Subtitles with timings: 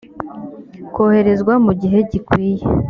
[0.93, 2.65] koherezwa mu gihe gikwiye